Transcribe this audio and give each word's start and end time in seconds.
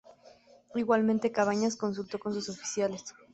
Igualmente 0.73 1.31
Cabañas 1.31 1.75
consultó 1.77 2.17
con 2.17 2.33
sus 2.33 2.49
oficiales. 2.49 3.05